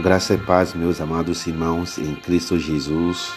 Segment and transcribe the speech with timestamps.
[0.00, 3.32] Graça e paz, meus amados irmãos em Cristo Jesus.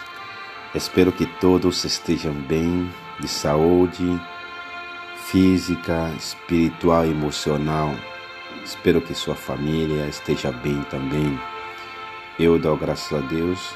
[0.75, 2.87] Espero que todos estejam bem,
[3.19, 4.21] de saúde
[5.25, 7.95] física, espiritual emocional.
[8.63, 11.39] Espero que sua família esteja bem também.
[12.37, 13.73] Eu dou graças a Deus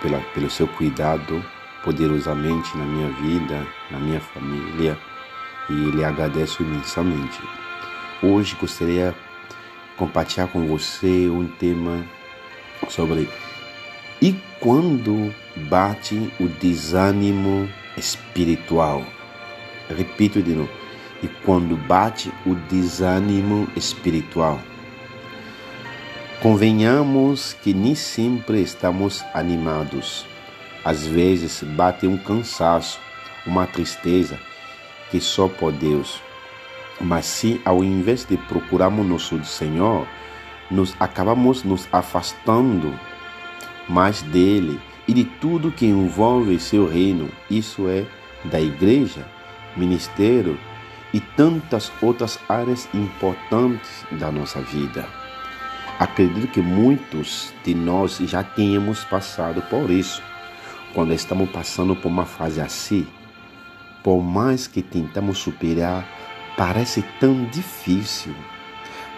[0.00, 1.44] pela, pelo seu cuidado
[1.84, 4.98] poderosamente na minha vida, na minha família
[5.68, 7.38] e lhe agradeço imensamente.
[8.22, 9.14] Hoje gostaria
[9.96, 12.04] compartilhar com você um tema
[12.88, 13.28] sobre
[14.22, 15.34] e quando
[15.68, 19.04] bate o desânimo espiritual.
[19.88, 20.70] Repito de novo.
[21.20, 24.60] E quando bate o desânimo espiritual.
[26.40, 30.24] Convenhamos que nem sempre estamos animados.
[30.84, 33.00] Às vezes bate um cansaço,
[33.44, 34.38] uma tristeza
[35.10, 36.20] que só por Deus.
[37.00, 40.06] Mas se ao invés de procurarmos nosso Senhor,
[40.70, 42.98] nos acabamos nos afastando
[43.88, 48.04] mais dele e de tudo que envolve seu reino, isso é
[48.44, 49.26] da igreja,
[49.76, 50.58] ministério
[51.12, 55.06] e tantas outras áreas importantes da nossa vida.
[55.98, 60.22] Acredito que muitos de nós já tenhamos passado por isso.
[60.94, 63.06] Quando estamos passando por uma fase assim,
[64.02, 66.06] por mais que tentamos superar,
[66.56, 68.34] parece tão difícil,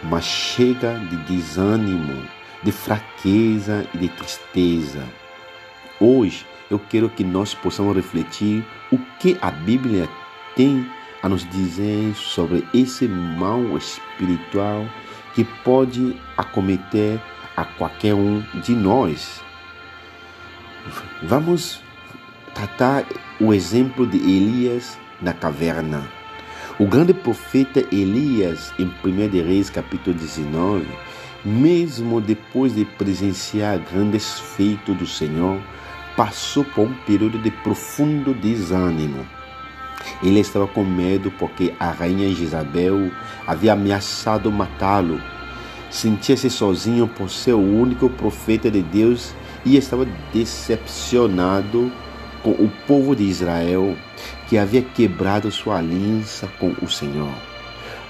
[0.03, 2.23] mas chega de desânimo,
[2.63, 5.05] de fraqueza e de tristeza.
[6.01, 10.09] Hoje eu quero que nós possamos refletir o que a Bíblia
[10.57, 10.87] tem
[11.23, 14.87] a nos dizer sobre esse mal espiritual
[15.35, 17.21] que pode acometer
[17.57, 19.43] a qualquer um de nós.
[21.23, 21.81] Vamos
[22.55, 23.05] tratar
[23.41, 26.07] o exemplo de Elias na caverna.
[26.77, 30.85] O grande profeta Elias, em 1 de Reis, capítulo 19,
[31.45, 35.61] mesmo depois de presenciar grandes feitos do Senhor,
[36.17, 39.25] passou por um período de profundo desânimo.
[40.21, 43.09] Ele estava com medo porque a rainha Jezabel
[43.47, 45.23] havia ameaçado matá-lo.
[45.91, 49.33] Sentia-se sozinho por ser o único profeta de Deus
[49.65, 51.93] e estava decepcionado
[52.43, 53.97] com o povo de Israel
[54.49, 57.35] que havia quebrado sua aliança com o Senhor.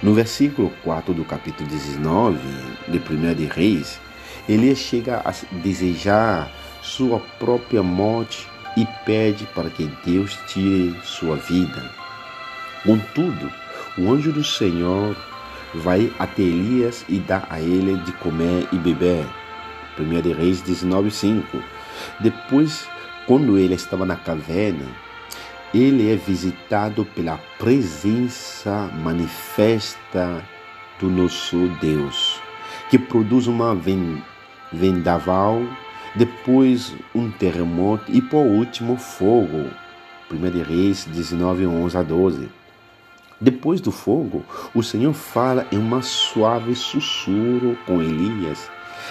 [0.02, 2.38] No versículo 4 do capítulo 19
[2.88, 4.00] de 1 de Reis,
[4.48, 6.50] ele chega a desejar
[6.82, 11.90] sua própria morte e pede para que Deus tire sua vida.
[12.84, 13.50] Contudo,
[13.96, 15.16] o anjo do Senhor
[15.74, 19.24] vai até Elias e dá a ele de comer e beber.
[19.98, 21.62] 1 Reis 19:5.
[22.20, 22.86] Depois,
[23.26, 24.86] quando ele estava na caverna,
[25.74, 30.40] ele é visitado pela presença manifesta
[31.00, 32.40] do nosso Deus,
[32.88, 33.76] que produz uma
[34.72, 35.60] vendaval
[36.14, 39.68] depois um terremoto e por último fogo.
[40.30, 42.48] 1 Reis 19, 11 a 12.
[43.40, 48.70] Depois do fogo, o Senhor fala em uma suave sussurro com Elias,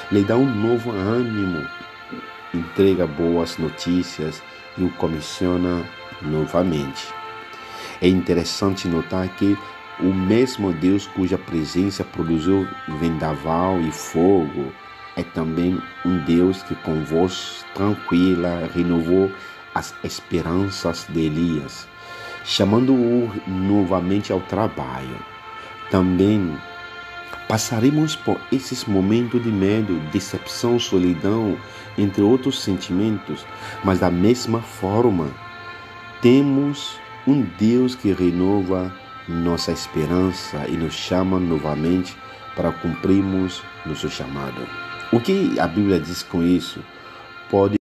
[0.09, 1.67] lhe dá um novo ânimo,
[2.53, 4.41] entrega boas notícias
[4.77, 5.85] e o comissiona
[6.21, 7.13] novamente.
[8.01, 9.57] É interessante notar que
[9.99, 12.67] o mesmo Deus cuja presença produziu
[12.99, 14.71] vendaval e fogo
[15.15, 19.31] é também um Deus que com voz tranquila renovou
[19.75, 21.87] as esperanças de Elias,
[22.43, 25.17] chamando-o novamente ao trabalho.
[25.91, 26.57] Também
[27.47, 31.57] passaremos por esses momentos de medo, decepção, solidão,
[31.97, 33.45] entre outros sentimentos,
[33.83, 35.29] mas da mesma forma,
[36.23, 36.97] temos
[37.27, 38.97] um Deus que renova
[39.27, 42.17] nossa esperança e nos chama novamente
[42.55, 44.65] para cumprirmos nosso chamado.
[45.11, 46.81] O que a Bíblia diz com isso?
[47.49, 47.75] Pode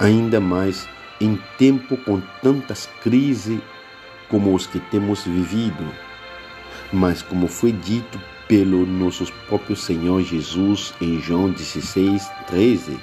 [0.00, 0.88] ainda mais
[1.20, 3.60] em tempo com tantas crises
[4.28, 5.94] como os que temos vivido.
[6.92, 8.18] Mas como foi dito
[8.50, 12.98] pelo nosso próprio Senhor Jesus em João 16, 13,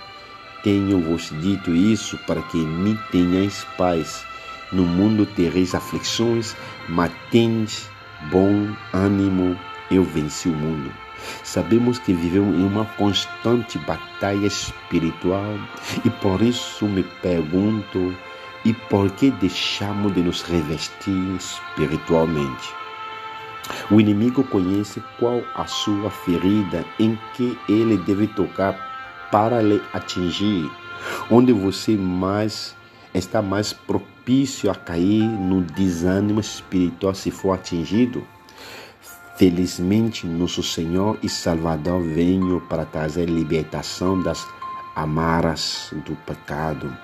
[0.62, 4.26] tenho-vos dito isso para que me tenhais paz.
[4.74, 6.54] No mundo tereis aflições,
[6.90, 7.90] mas tendes
[8.30, 9.58] bom ânimo,
[9.90, 10.92] eu venci o mundo.
[11.46, 15.58] Sabemos que vivemos em uma constante batalha espiritual
[16.04, 18.14] e por isso me pergunto:
[18.66, 22.87] e por que deixamos de nos revestir espiritualmente?
[23.90, 30.70] O inimigo conhece qual a sua ferida em que ele deve tocar para lhe atingir,
[31.30, 32.76] onde você mais
[33.14, 38.26] está mais propício a cair no desânimo espiritual se for atingido.
[39.38, 44.46] Felizmente, nosso Senhor e Salvador veio para trazer libertação das
[44.96, 46.96] amarras do pecado.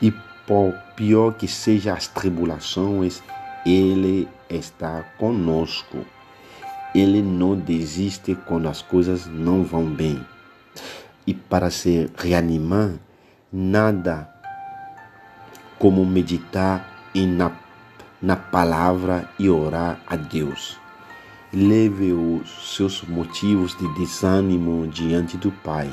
[0.00, 0.10] E
[0.46, 3.22] por pior que sejam as tribulações,
[3.66, 4.26] Ele
[4.56, 6.04] está conosco.
[6.94, 10.24] Ele não desiste quando as coisas não vão bem.
[11.26, 12.94] E para se reanimar,
[13.52, 14.28] nada
[15.78, 17.52] como meditar e na,
[18.20, 20.78] na palavra e orar a Deus.
[21.52, 25.90] Leve os seus motivos de desânimo diante do Pai.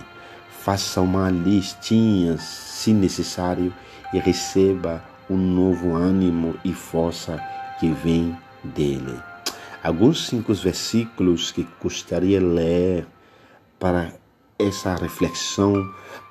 [0.62, 3.74] Faça uma listinha, se necessário,
[4.14, 7.42] e receba um novo ânimo e força
[7.80, 9.20] que vem dele.
[9.84, 13.08] Alguns cinco versículos que gostaria ler
[13.80, 14.14] para
[14.58, 15.74] essa reflexão,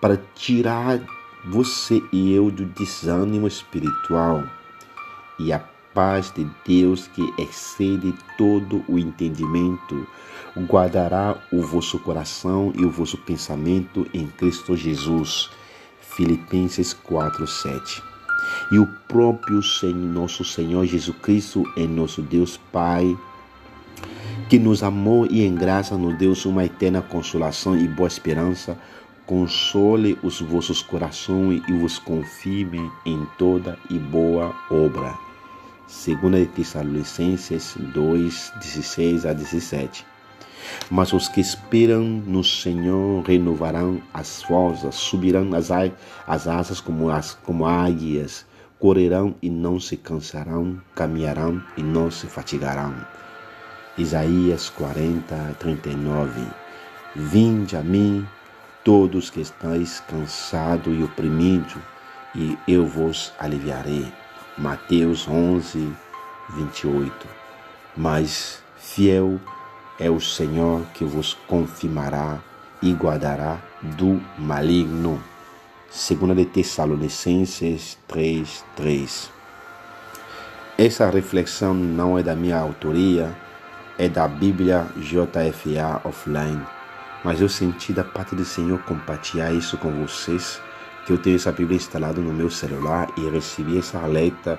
[0.01, 1.01] para tirar
[1.47, 4.45] você e eu do desânimo espiritual
[5.39, 5.61] e a
[5.95, 10.07] paz de Deus que excede todo o entendimento
[10.67, 15.51] guardará o vosso coração e o vosso pensamento em Cristo Jesus.
[16.01, 18.03] Filipenses 4:7.
[18.71, 23.17] E o próprio Senhor, nosso Senhor Jesus Cristo é nosso Deus Pai,
[24.49, 28.79] que nos amou e em graça nos deu uma eterna consolação e boa esperança
[29.29, 35.15] console os vossos corações e vos confirme em toda e boa obra.
[35.87, 40.07] Segunda de Tessalonicenses 2, 16 a 17.
[40.91, 45.69] Mas os que esperam no Senhor renovarão as forças, subirão as,
[46.27, 48.47] as asas como, as, como águias,
[48.79, 52.95] correrão e não se cansarão, caminharão e não se fatigarão.
[53.97, 56.41] Isaías 40, 39.
[57.17, 58.27] Vinde a mim,
[58.85, 61.77] todos que estáis cansados e oprimidos,
[62.35, 64.13] e eu vos aliviarei.
[64.57, 65.93] Mateus 11,
[66.51, 67.27] 28.
[67.97, 69.41] Mas fiel
[69.99, 72.39] é o Senhor que vos confirmará
[72.81, 75.21] e guardará do maligno.
[75.91, 79.31] Segunda de Tessalonicenses 3, 3.
[80.77, 83.37] Essa reflexão não é da minha autoria,
[83.97, 86.79] é da Bíblia JFA Offline
[87.25, 90.61] mas eu senti da parte do Senhor compartilhar isso com vocês,
[91.05, 94.59] que eu tenho essa Bíblia instalada no meu celular e recebi essa alerta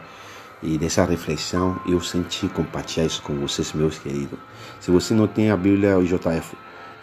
[0.61, 4.37] e dessa reflexão, eu senti compartilhar isso com vocês, meus queridos.
[4.79, 6.53] Se você não tem a Bíblia JF,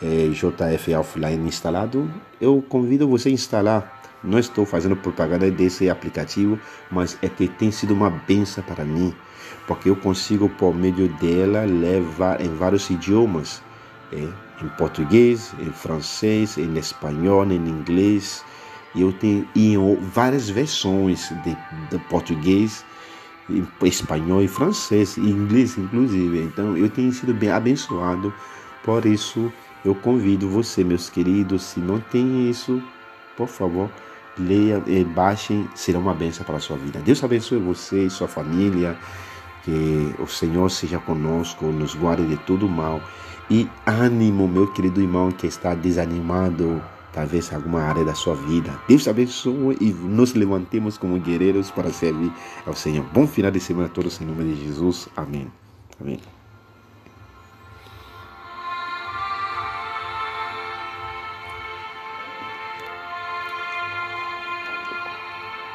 [0.02, 3.95] é, JF Offline instalado, eu convido você a instalar.
[4.26, 6.58] Não estou fazendo propaganda desse aplicativo,
[6.90, 9.14] mas é que tem sido uma benção para mim,
[9.66, 13.62] porque eu consigo, por meio dela, levar em vários idiomas.
[14.12, 14.28] É,
[14.62, 18.44] em português, em francês, em espanhol, em inglês.
[18.94, 21.56] Eu tenho várias versões de,
[21.90, 22.84] de português,
[23.82, 26.40] espanhol e francês, e inglês inclusive.
[26.42, 28.32] Então eu tenho sido bem abençoado.
[28.82, 29.52] Por isso
[29.84, 32.82] eu convido você, meus queridos, se não tem isso,
[33.36, 33.90] por favor,
[34.38, 37.00] leia e baixem, será uma benção para a sua vida.
[37.00, 38.96] Deus abençoe você e sua família.
[39.64, 43.00] Que o Senhor seja conosco, nos guarde de todo mal
[43.50, 48.72] e ânimo, meu querido irmão que está desanimado, talvez alguma área da sua vida.
[48.88, 52.32] Deus abençoe e nos levantemos como guerreiros para servir
[52.66, 53.04] ao Senhor.
[53.12, 55.08] Bom final de semana a todos em nome de Jesus.
[55.16, 55.50] Amém.
[56.00, 56.35] Amém.